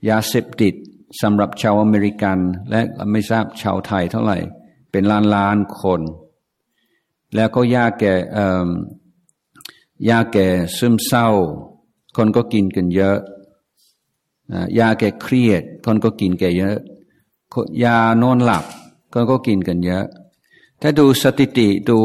[0.08, 0.74] ยาเสพติด
[1.22, 2.38] สำหรับชาวอเมริกัน
[2.70, 4.38] และไม่ทราบชาวไทยเท่าไหร่
[4.92, 6.00] เป็นล้านล้านคน
[7.34, 8.14] แล้วก็ยาแก่
[10.08, 11.28] ยาแก่ซึมเศร้า
[12.16, 13.18] คนก็กินกันเยอะ
[14.78, 16.76] ยาแก้เครียด คนก็กินแกันเยอะ
[17.84, 18.64] ยานอนหลับ
[19.12, 20.06] คนก็กินกันเยอะ
[20.80, 21.98] ถ้าดูสถิติดู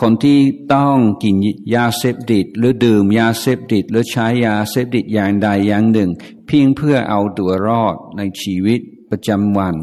[0.00, 0.38] คนที่
[0.72, 1.34] ต้องกิน
[1.74, 6.10] ยาเสพติด หรือดื่มยาเสพติด หรือใช้ยาเสพติดอย่างใดอย่างหนึ่ง
[6.46, 8.80] เพียงเพื่อเอาตัวรอดในชีวิต
[9.10, 9.76] ประจำวัน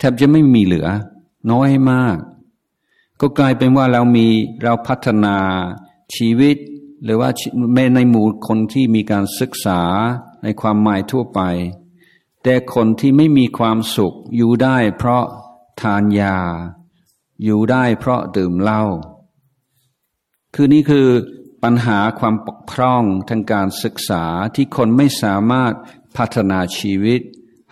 [0.00, 0.88] แทบจะไม่มีเหลือ
[1.50, 2.16] น้อยมาก
[3.20, 4.26] ก็กลายเป็นว่าเรามี
[4.62, 5.36] เราพัฒนา
[6.14, 6.56] ชีวิต
[7.04, 7.30] หรือว่า
[7.74, 9.80] แม้ในหมู่คนที่มีการศึกษา
[10.42, 11.40] ในความหมายทั่วไป
[12.42, 15.24] แต่คนที่ไม่มีความสุขอยู่ได้เพราะ
[15.80, 16.38] ทานยา
[17.44, 18.82] อยู่ได้เพราะดื่มเหล้า
[20.54, 21.08] คือนี่คือ
[21.62, 25.72] ปัญหาความปกพร่องทางการศึกษาที่คนไม่สามารถ
[26.16, 27.20] พัฒนาชีวิต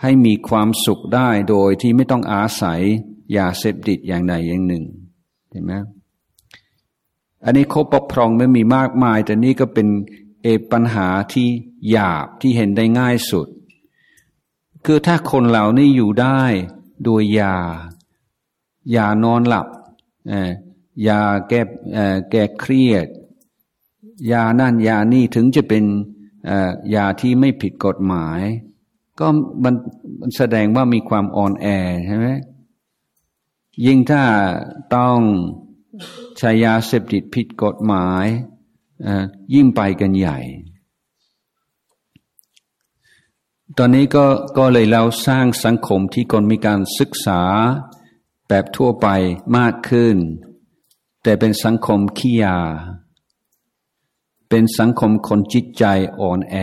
[0.01, 2.81] ให้มีความสุขได้โดยที่ไม่ต้องอาศัย
[3.37, 4.83] ยาเสพติดอย่างใดอย่างหนึ่ง
[5.51, 5.73] เห็นไหม
[7.45, 9.87] อันนี้เขาปกพรองไม่มีมากมาย แต่นี่ก็เป็น
[10.43, 11.47] เอปัญหาที่
[11.89, 13.47] หยาบที่เห็นได้ง่ายสุด
[14.85, 16.41] คือถ้าคนเหล่านี้อยู่ได้
[17.03, 17.55] โดยยา
[18.95, 19.67] ยานอนหลับ
[21.07, 21.61] ยาแก้
[22.31, 23.07] แก้เครียด
[24.31, 25.83] ยานั่นยานี่ถึงจะเป็น
[26.95, 28.41] ยาที่ไม่ผิดกฎหมาย
[29.19, 29.27] ก็
[29.63, 31.67] มันแสดงว่ามีความอ่อนแอ
[32.05, 32.27] ใช่ไหม
[33.85, 34.23] ยิ่งถ้า
[34.95, 35.17] ต้อง
[36.37, 38.25] ใช้ยาเสพติดผิดกฎหมาย
[39.53, 40.39] ยิ่งไปกันใหญ่
[43.77, 44.25] ตอนนี้ก็
[44.57, 47.41] ก็เลยเราสร้างสังคมที่คนมีการศึกษา
[48.47, 49.07] แบบทั่วไป
[49.57, 50.15] มากขึ้น
[51.23, 52.59] แต่เป็นสังคมขี้ยา
[54.49, 55.83] เป็นสังคมคนจิตใจ
[56.19, 56.55] อ่อนแอ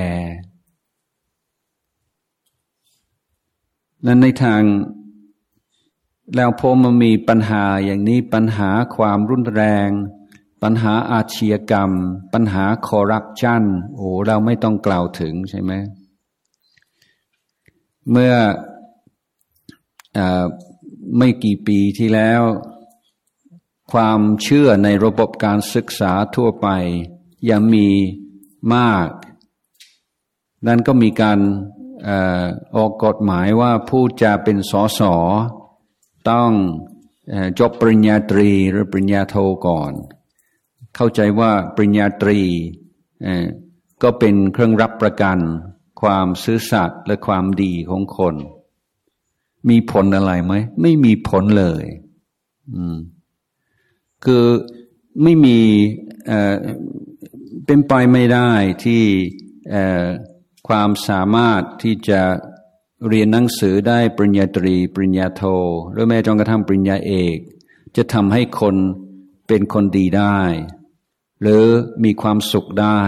[4.05, 4.63] นั้นในทาง
[6.35, 9.91] แล้วพอมันมีปัญหาอย่างนี้ปัญหาความรุนแรง
[10.63, 11.91] ปัญหาอาชญากรรม
[12.33, 13.63] ปัญหาคอร์รัปชัน
[13.95, 15.73] โอ้เราไม่ต้องกล่าวถึงใช่ไหม
[18.11, 18.35] เมื่อ
[20.17, 20.19] อ
[21.19, 22.43] ไม่กี่ปีที่แล้ว
[23.93, 26.69] ความเชื่อในระบบการศึกษาทั่วไป
[27.51, 27.89] ยังมี
[28.75, 29.09] มาก
[30.67, 31.39] นั้นก็มีการ
[32.77, 35.01] ออกกฎหมายว่าผู้จะเป็นสส
[36.31, 36.51] ต้อง
[37.59, 39.93] จบปริญญาตรีหรือปริญญาโทก่อน
[40.97, 42.41] เข้าใจว่าปริญญาตรี
[44.03, 45.39] ก็เป็นเครื่องรับประกัน
[46.01, 48.35] ความซื่อสัตย์และความดีของคน
[49.69, 51.85] มีผลอะไรไหม ไม่มีผลเลย
[54.25, 54.45] คือ
[55.23, 55.59] ไม่มี
[57.67, 58.51] เป็นไปไม่ได้
[58.85, 59.03] ที่
[60.67, 62.21] ความสามารถที่จะ
[63.09, 65.43] เรียนหนังสือได้ปริญญาตรี ปริญญาโท
[65.93, 67.39] หรือแม้จนกระทั่งปริญญาเอก
[67.97, 68.77] จะทำให้คน
[69.49, 70.39] เป็นคนดีได้
[71.43, 71.65] หรือ
[72.05, 73.01] มีความสุขได้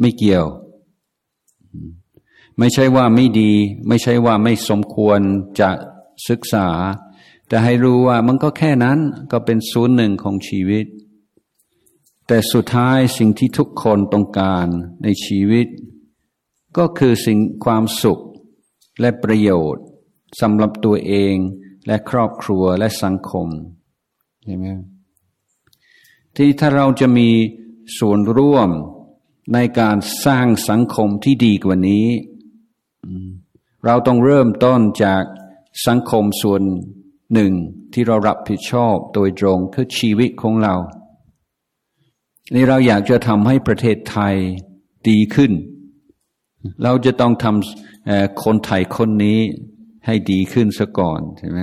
[0.00, 0.46] ไม่เกี่ยว
[2.58, 3.52] ไม่ใช่ว่าไม่ดี
[3.88, 5.20] ไม่ใช่ว่าไม่สมควร
[5.60, 5.70] จะ
[6.28, 6.68] ศึกษา
[7.48, 8.98] แต่ให้รู้ว่ามันก็แค่นั้น
[9.32, 10.86] ก็เป็นศูนย์หนึ่งของชีวิต
[12.26, 14.66] แต่สุดท้ายสิ่งที่ทุกคนต้องการ
[15.02, 15.66] ในชีวิต
[16.76, 18.20] ก็คือสิ่งความสุข
[19.00, 19.84] และประโยชน์
[20.40, 21.34] สำหรับตัวเอง
[21.86, 23.48] และครอบครัวและสังคม
[24.44, 24.66] ใช่ไหม
[26.36, 27.28] ที่ถ้าเราจะมี
[27.98, 28.70] ส่วนร่วม
[29.54, 32.06] ในการสร้างสังคมที่ดีกว่านี้
[33.84, 35.22] เราต้องเริ่มต้นจาก
[35.86, 36.62] สังคมส่วน
[37.34, 37.52] หนึ่ง
[37.92, 40.74] ที่เรารับผิดชอบโดยตรงคือชีวิตของเรา
[42.52, 44.34] นี่เราอยากจะทำให้ประเทศไทย
[45.08, 45.52] ดีขึ้น
[46.82, 49.38] เราจะต้องทำคนไทยคนนี้
[50.06, 51.60] ให้ดีขึ้นซะก่อนใช่ไหม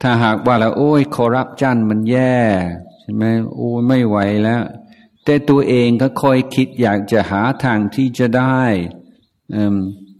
[0.00, 2.38] ถ้าหากว่าแล้วโอ้ยคอรัปชันมันแย่
[3.00, 4.62] ใช่ไหมโอ้ยไม่ไหวแล้ว
[5.24, 8.62] แต่ตัวเองก็คอยคิดอยากจะหาทางที่จะได้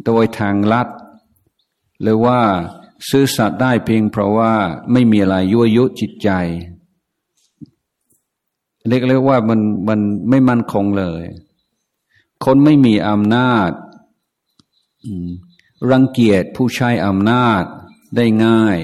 [0.05, 0.89] โดยทางลัด
[2.03, 2.41] หรือว่า
[3.09, 4.55] ซื้อสัตว์ได้เพียงเพราะว่า
[4.93, 6.31] ไม่มีอะไรยั่วยุจิตใจ
[8.89, 11.23] เรียกเรียกว่ามันมันไม่มั่นคงเลย
[12.45, 13.71] คนไม่มีอำนาจ
[15.93, 17.63] รังเกียจผู้ใช้อำนาจ
[18.17, 18.79] ได้ง่าย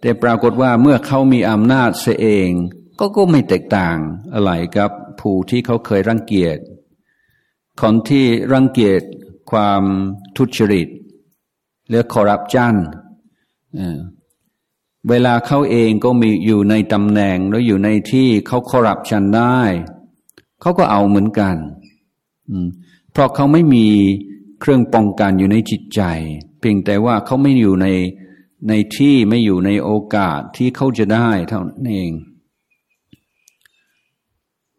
[0.00, 2.50] แต่ปรากฏว่าเมื่อเขามีอำนาจเสียเอง
[2.98, 3.98] ก็ก็ไม่แตกต่าง
[4.34, 6.58] อะไรกับผู้ที่เขาเคยรังเกียจ
[7.80, 9.02] คนที่รังเกียจ
[9.50, 9.82] ความ
[10.36, 10.88] ทุจริต
[11.88, 12.74] หรือคอร์รัปชัน
[15.10, 19.60] เวลาเขาเองก็มีอยู่ในตำแหน่งแล้วอยู่ในที่เขาคอร์รัปชันได้
[20.60, 21.56] เขาก็เอาเหมือนกัน
[23.12, 23.86] เพราะเขาไม่มี
[24.60, 26.00] เครื่องป้องกันอยู่ในจิตใจ
[26.60, 27.86] เพียงแต่ว่าเขาไม่อยู่ใน
[28.68, 32.12] ในที่ไม่อยู่ในโอกาสที่เขาจะได้เท่านั้นเอง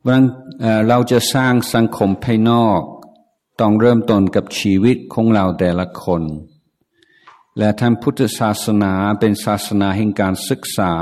[0.06, 0.24] วัน
[0.88, 2.82] เราจะสร้างสังคมภายนอก
[3.60, 6.22] ต้องเริ่มต้นกับชีวิตของเราแต่ละคน
[7.58, 10.94] และท่านพุทธศาสนาเป็นศาสนาแห่งการศึกษา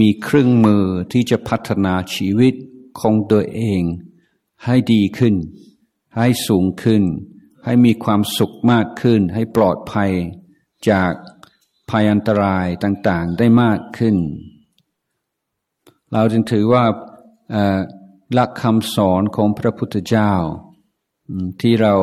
[0.00, 2.54] มีเครื่องมือที่จะพัฒนาชีวิต
[3.00, 3.82] ของตัวเอง
[4.64, 5.34] ให้ดีขึ้น
[6.16, 7.02] ให้สูงขึ้น
[7.64, 10.10] ให้มีความสุขมากขึ้น ให้ปลอดภัย
[10.88, 11.12] จาก
[11.90, 14.16] ภัยอันตรายต่างๆได้มากขึ้น
[16.12, 16.84] เราจึงถือว่า
[18.32, 20.32] หลักคำสอนของพระพุทธเจ้า
[21.60, 21.94] ที่เรา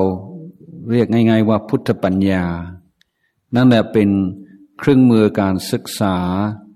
[0.91, 2.45] เรียกง่าย ๆ ว่าพุทธปัญญา
[3.55, 4.09] นั่นแหละเป็น
[4.77, 6.17] เครื่องมือการศึกษา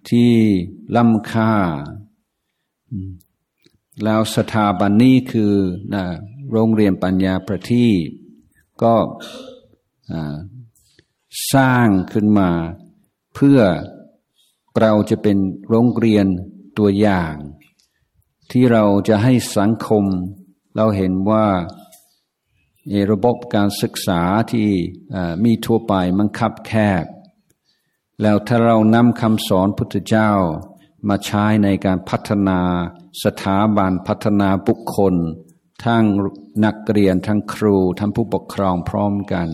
[0.10, 0.34] ที่
[0.96, 1.54] ล้ำค่า
[4.04, 5.54] แล้วสถาบันนี้คือ
[5.94, 6.04] นะ
[6.52, 8.08] โรงเรียนปัญญาประทีป
[8.84, 8.96] ก็
[11.54, 12.50] สร้างขึ้นมา
[13.36, 13.60] เพื่อ
[14.80, 15.38] เราจะเป็น
[15.70, 16.26] โรงเรียน
[16.78, 17.34] ตัวอย่าง
[18.52, 20.06] ที่เราจะให้สังคม
[20.76, 21.48] เราเห็นว่า
[23.12, 24.70] ระบบการศึกษาที่
[25.44, 26.72] มีทั่วไปมันคับแค
[27.04, 27.06] บ
[28.22, 30.32] แล้วถ้าเรานำคำสอนพุทธเจ้า
[31.08, 32.60] มาใช้ในการพัฒนา
[33.24, 35.16] สถาบันพัฒนาบุคคล
[35.84, 36.04] ทั้ง
[36.66, 39.48] นักเรียนทั้งครูทั้งผู้ปกครองพร้อมกัน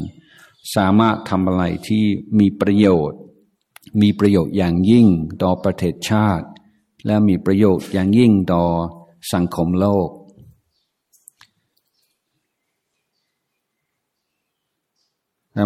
[0.75, 2.03] สามารถทำอะไรที่
[2.39, 3.19] มีประโยชน์
[4.01, 5.07] มีประโยชน์อย่างยิ่ง
[5.43, 6.47] ต่อประเทศชาติ
[7.05, 8.63] และมีประโยชน์อย่างยิ่งต่อ
[9.33, 10.09] สังคมโลก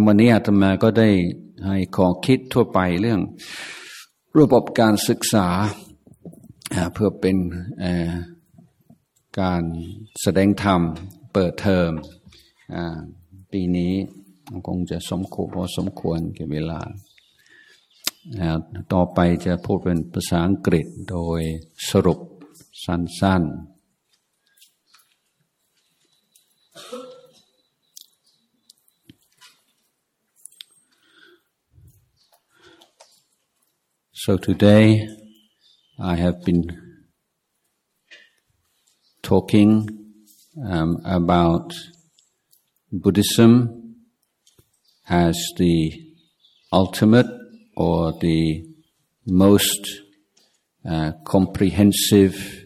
[0.05, 1.09] วันนี้อาตมาก็ได้
[1.67, 3.21] ให้ขอคิดทั่วไปเรื่อง
[4.39, 5.47] ระบบการศึกษา
[6.93, 7.37] เพื่อเป็น
[9.39, 9.63] การ
[10.21, 10.81] แสดงธรรม
[11.33, 11.91] เปิดเทอม
[13.51, 13.93] ปีนี้
[14.67, 16.81] คงจะสมควรพอสมควรก็บเวลา
[18.93, 21.41] ต่อไปจะพูดเป็นภาษาอังกฤษโดย
[21.89, 22.19] สรุป
[22.85, 23.70] สั้นๆ
[34.23, 35.07] So today
[35.99, 36.67] I have been
[39.23, 39.89] talking
[40.63, 41.73] um, about
[42.91, 43.95] Buddhism
[45.09, 46.03] as the
[46.71, 47.25] ultimate
[47.75, 48.63] or the
[49.25, 49.89] most
[50.87, 52.65] uh, comprehensive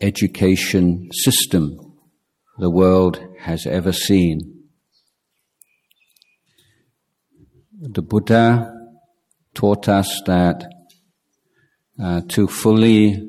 [0.00, 1.76] education system
[2.58, 4.38] the world has ever seen.
[7.72, 8.73] The Buddha
[9.54, 10.64] taught us that
[12.02, 13.28] uh, to fully,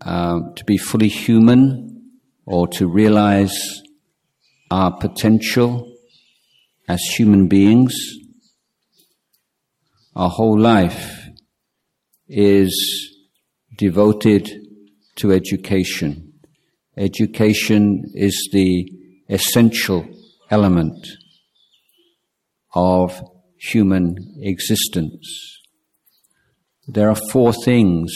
[0.00, 2.12] uh, to be fully human
[2.46, 3.82] or to realize
[4.70, 5.90] our potential
[6.88, 7.94] as human beings,
[10.14, 11.28] our whole life
[12.28, 13.14] is
[13.76, 14.48] devoted
[15.16, 16.32] to education.
[16.96, 18.88] Education is the
[19.28, 20.06] essential
[20.50, 21.06] element
[22.74, 23.20] of
[23.58, 25.53] human existence.
[26.86, 28.12] There are four things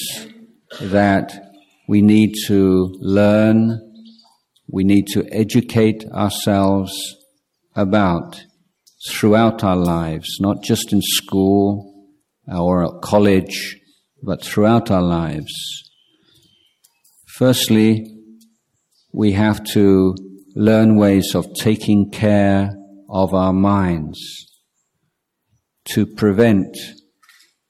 [0.79, 1.33] that
[1.89, 3.81] we need to learn,
[4.71, 6.93] we need to educate ourselves
[7.75, 8.45] about
[9.09, 12.11] throughout our lives, not just in school
[12.47, 13.79] or at college,
[14.23, 15.55] but throughout our lives.
[17.27, 18.05] Firstly,
[19.15, 20.15] we have to
[20.55, 22.75] learn ways of taking care
[23.09, 24.21] of our minds
[25.95, 26.77] to prevent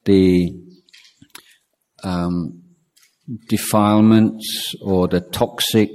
[0.05, 0.51] the
[2.05, 2.63] um,
[3.49, 5.91] defilements or the toxic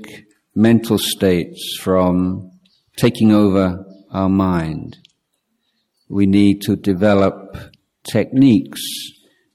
[0.55, 2.51] mental states from
[2.97, 4.97] taking over our mind.
[6.09, 7.57] We need to develop
[8.03, 8.81] techniques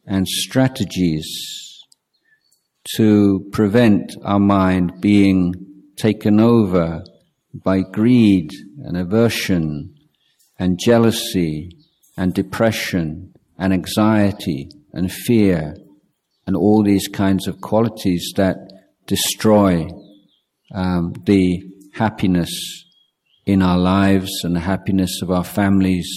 [0.06, 1.26] and strategies
[2.96, 5.54] to prevent our mind being
[5.96, 7.02] taken over
[7.52, 8.50] by greed
[8.84, 9.94] and aversion
[10.58, 11.76] and jealousy
[12.16, 15.74] and depression and anxiety and fear
[16.48, 18.56] and all these kinds of qualities that
[19.06, 19.86] destroy
[20.74, 22.50] um, the happiness
[23.44, 26.08] in our lives and the happiness of our families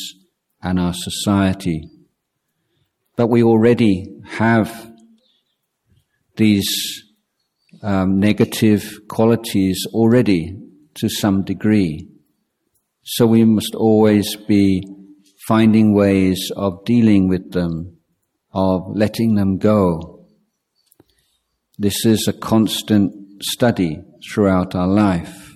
[0.63, 1.83] and our society.
[3.17, 4.93] But we already have
[6.37, 7.03] these
[7.83, 10.57] um, negative qualities already
[10.93, 12.07] to some degree.
[13.03, 14.81] So we must always be
[15.45, 17.97] finding ways of dealing with them,
[18.53, 20.10] of letting them go,
[21.77, 25.55] this is a constant study throughout our life.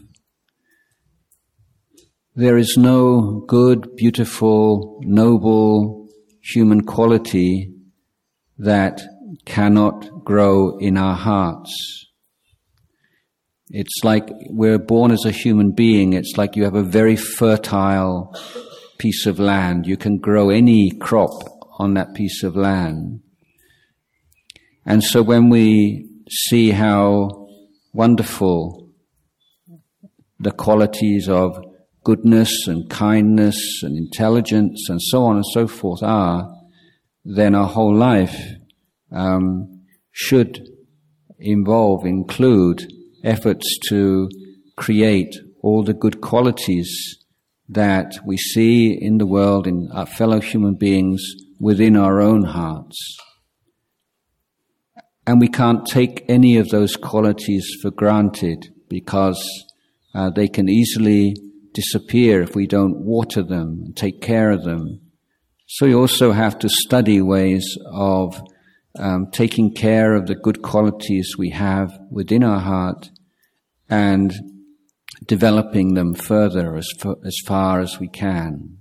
[2.36, 6.08] There is no good, beautiful, noble
[6.42, 7.72] human quality
[8.58, 9.02] that
[9.46, 12.06] cannot grow in our hearts.
[13.70, 16.14] It's like we're born as a human being.
[16.14, 18.36] It's like you have a very fertile
[18.98, 19.88] piece of land.
[19.88, 21.32] You can grow any crop
[21.80, 23.22] on that piece of land.
[24.86, 27.48] And so when we see how
[27.94, 28.90] wonderful
[30.40, 31.58] the qualities of
[32.04, 36.48] goodness and kindness and intelligence and so on and so forth are,
[37.24, 38.40] then our whole life
[39.12, 39.82] um,
[40.12, 40.68] should
[41.40, 42.86] involve, include
[43.24, 44.30] efforts to
[44.78, 47.18] create all the good qualities
[47.68, 51.22] that we see in the world, in our fellow human beings,
[51.60, 53.18] within our own hearts.
[55.28, 59.42] And we can't take any of those qualities for granted because
[60.14, 61.36] uh, they can easily
[61.74, 65.02] disappear if we don't water them and take care of them.
[65.68, 68.42] So you also have to study ways of
[68.98, 73.10] um, taking care of the good qualities we have within our heart
[73.90, 74.34] and
[75.26, 78.78] developing them further as, far, as far as we can.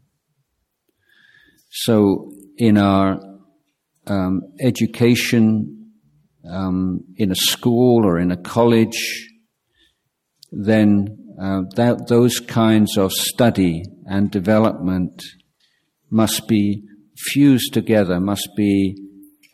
[1.71, 3.21] So in our
[4.07, 5.84] um, education,
[6.49, 9.29] um, in a school or in a college,
[10.51, 15.23] then uh, that, those kinds of study and development
[16.11, 16.83] must be
[17.17, 18.97] fused together, must be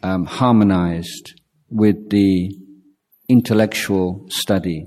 [0.02, 2.54] um, harmonized with the
[3.28, 4.86] intellectual study,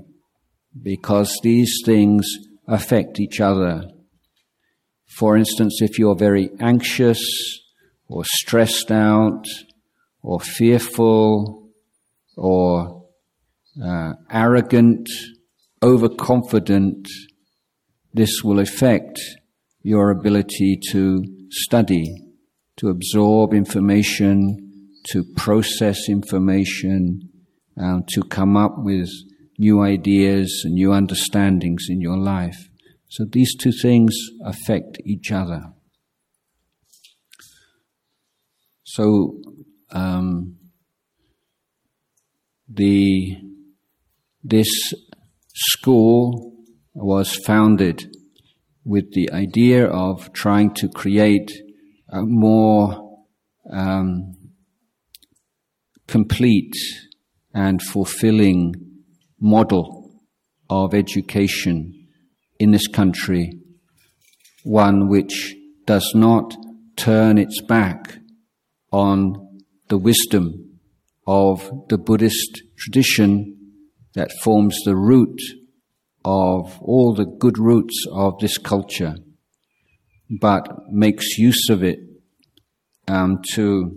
[0.82, 2.26] because these things
[2.68, 3.84] affect each other.
[5.16, 7.22] For instance, if you're very anxious
[8.08, 9.46] or stressed out
[10.22, 11.63] or fearful
[12.36, 13.06] or
[13.82, 15.08] uh, arrogant,
[15.82, 17.08] overconfident,
[18.12, 19.18] this will affect
[19.82, 22.14] your ability to study,
[22.76, 24.64] to absorb information,
[25.08, 27.28] to process information,
[27.80, 29.08] uh, to come up with
[29.58, 32.68] new ideas and new understandings in your life.
[33.08, 34.14] So these two things
[34.44, 35.72] affect each other.
[38.84, 39.40] So
[39.90, 40.53] um,
[42.68, 43.36] the
[44.42, 44.92] this
[45.54, 46.52] school
[46.92, 48.04] was founded
[48.84, 51.50] with the idea of trying to create
[52.10, 53.24] a more
[53.72, 54.34] um,
[56.06, 56.74] complete
[57.54, 58.74] and fulfilling
[59.40, 60.10] model
[60.68, 61.92] of education
[62.58, 63.52] in this country,
[64.62, 65.54] one which
[65.86, 66.54] does not
[66.96, 68.18] turn its back
[68.92, 70.73] on the wisdom
[71.26, 73.56] of the Buddhist tradition
[74.14, 75.40] that forms the root
[76.24, 79.16] of all the good roots of this culture,
[80.40, 81.98] but makes use of it
[83.08, 83.92] um, to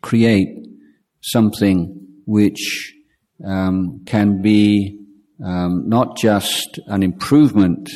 [0.00, 0.66] create
[1.20, 2.94] something which
[3.46, 4.98] um, can be
[5.44, 7.88] um, not just an improvement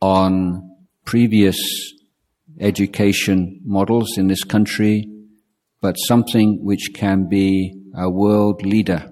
[0.00, 0.70] on
[1.04, 1.56] previous
[2.60, 5.08] education models in this country,
[5.80, 9.10] but something which can be a world leader.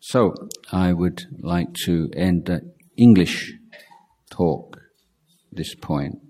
[0.00, 0.34] So
[0.70, 2.60] I would like to end the
[2.96, 3.52] English
[4.30, 4.78] talk
[5.52, 6.25] this point.